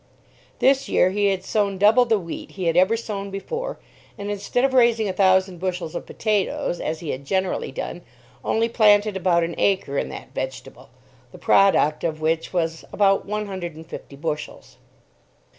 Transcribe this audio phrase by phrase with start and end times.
[0.57, 3.77] This year he had sown double the wheat he had ever sown before,
[4.17, 8.01] and, instead of raising a thousand bushels of potatoes, as he had generally done,
[8.43, 10.89] only planted about an acre in that vegetable,
[11.31, 14.77] the product of which was about one hundred and fifty bushels.